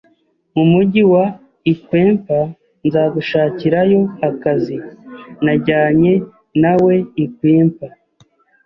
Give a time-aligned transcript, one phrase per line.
[0.55, 1.25] mu mujyi wa
[1.71, 2.45] i Quimper
[2.85, 4.77] nzagushakirayo akazi".
[5.45, 6.13] Najyanye
[6.61, 7.91] na we i Quimper